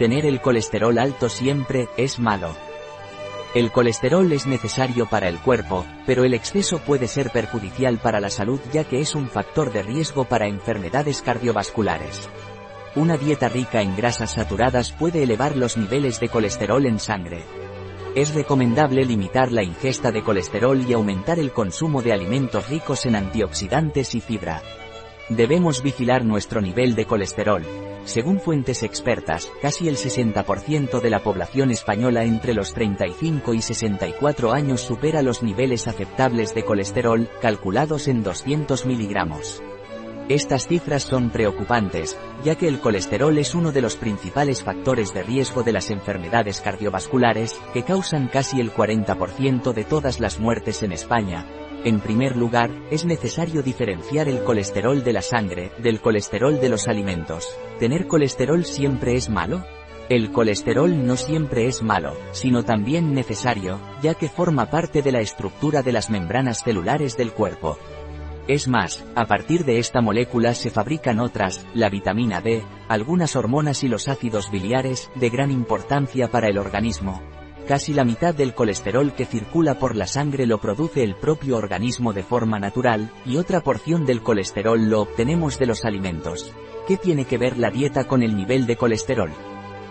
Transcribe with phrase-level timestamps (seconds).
[0.00, 2.56] Tener el colesterol alto siempre es malo.
[3.54, 8.30] El colesterol es necesario para el cuerpo, pero el exceso puede ser perjudicial para la
[8.30, 12.30] salud ya que es un factor de riesgo para enfermedades cardiovasculares.
[12.94, 17.44] Una dieta rica en grasas saturadas puede elevar los niveles de colesterol en sangre.
[18.14, 23.16] Es recomendable limitar la ingesta de colesterol y aumentar el consumo de alimentos ricos en
[23.16, 24.62] antioxidantes y fibra.
[25.30, 27.62] Debemos vigilar nuestro nivel de colesterol,
[28.04, 34.52] según fuentes expertas, casi el 60% de la población española entre los 35 y 64
[34.52, 39.62] años supera los niveles aceptables de colesterol, calculados en 200 miligramos.
[40.28, 45.22] Estas cifras son preocupantes, ya que el colesterol es uno de los principales factores de
[45.22, 50.90] riesgo de las enfermedades cardiovasculares, que causan casi el 40% de todas las muertes en
[50.90, 51.46] España,
[51.84, 56.88] en primer lugar, es necesario diferenciar el colesterol de la sangre, del colesterol de los
[56.88, 57.48] alimentos.
[57.78, 59.64] ¿Tener colesterol siempre es malo?
[60.10, 65.20] El colesterol no siempre es malo, sino también necesario, ya que forma parte de la
[65.20, 67.78] estructura de las membranas celulares del cuerpo.
[68.48, 73.84] Es más, a partir de esta molécula se fabrican otras, la vitamina D, algunas hormonas
[73.84, 77.22] y los ácidos biliares, de gran importancia para el organismo,
[77.70, 82.12] Casi la mitad del colesterol que circula por la sangre lo produce el propio organismo
[82.12, 86.52] de forma natural, y otra porción del colesterol lo obtenemos de los alimentos.
[86.88, 89.30] ¿Qué tiene que ver la dieta con el nivel de colesterol?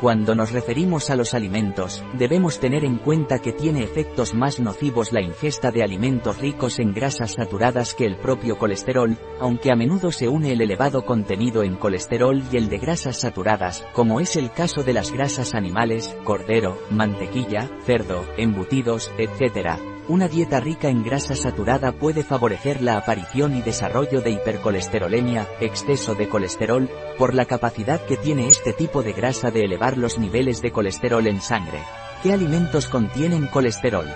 [0.00, 5.10] Cuando nos referimos a los alimentos, debemos tener en cuenta que tiene efectos más nocivos
[5.10, 10.12] la ingesta de alimentos ricos en grasas saturadas que el propio colesterol, aunque a menudo
[10.12, 14.52] se une el elevado contenido en colesterol y el de grasas saturadas, como es el
[14.52, 19.95] caso de las grasas animales, cordero, mantequilla, cerdo, embutidos, etc.
[20.08, 26.14] Una dieta rica en grasa saturada puede favorecer la aparición y desarrollo de hipercolesterolemia, exceso
[26.14, 30.62] de colesterol, por la capacidad que tiene este tipo de grasa de elevar los niveles
[30.62, 31.80] de colesterol en sangre.
[32.22, 34.06] ¿Qué alimentos contienen colesterol?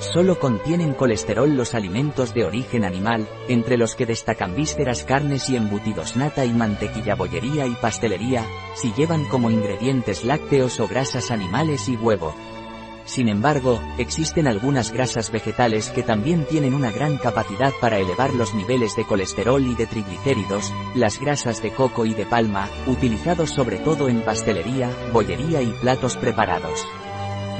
[0.00, 5.56] Solo contienen colesterol los alimentos de origen animal, entre los que destacan vísceras, carnes y
[5.56, 8.44] embutidos, nata y mantequilla, bollería y pastelería,
[8.74, 12.34] si llevan como ingredientes lácteos o grasas animales y huevo.
[13.08, 18.54] Sin embargo, existen algunas grasas vegetales que también tienen una gran capacidad para elevar los
[18.54, 23.78] niveles de colesterol y de triglicéridos, las grasas de coco y de palma, utilizados sobre
[23.78, 26.86] todo en pastelería, bollería y platos preparados.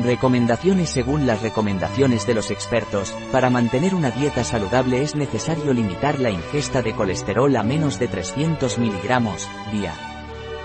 [0.04, 6.20] Recomendaciones Según las recomendaciones de los expertos, para mantener una dieta saludable es necesario limitar
[6.20, 10.07] la ingesta de colesterol a menos de 300 miligramos, día.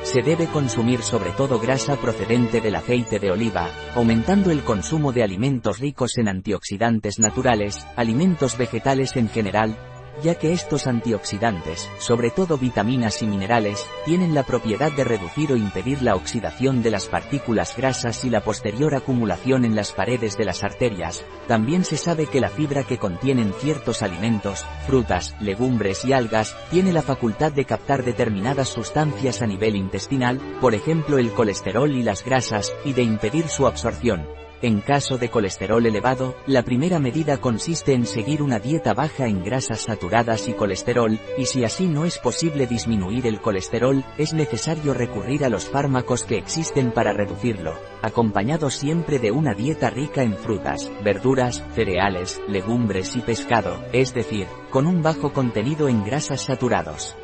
[0.04, 5.24] Se debe consumir sobre todo grasa procedente del aceite de oliva, aumentando el consumo de
[5.24, 9.78] alimentos ricos en antioxidantes naturales, alimentos vegetales en general,
[10.22, 15.56] ya que estos antioxidantes, sobre todo vitaminas y minerales, tienen la propiedad de reducir o
[15.56, 20.46] impedir la oxidación de las partículas grasas y la posterior acumulación en las paredes de
[20.46, 21.24] las arterias.
[21.48, 26.94] También se sabe que la fibra que contienen ciertos alimentos, frutas, legumbres y algas, tiene
[26.94, 32.24] la facultad de captar determinadas sustancias a nivel intestinal, por ejemplo el colesterol y las
[32.24, 34.43] grasas, y de impedir su absorción.
[34.64, 39.44] En caso de colesterol elevado, la primera medida consiste en seguir una dieta baja en
[39.44, 44.94] grasas saturadas y colesterol, y si así no es posible disminuir el colesterol, es necesario
[44.94, 50.34] recurrir a los fármacos que existen para reducirlo, acompañado siempre de una dieta rica en
[50.34, 57.18] frutas, verduras, cereales, legumbres y pescado, es decir, con un bajo contenido en grasas saturados.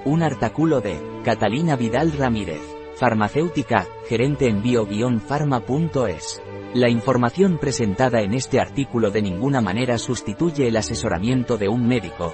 [0.06, 2.62] Un artículo de Catalina Vidal Ramírez,
[2.96, 6.42] farmacéutica, gerente en bio-pharma.es.
[6.74, 12.34] La información presentada en este artículo de ninguna manera sustituye el asesoramiento de un médico,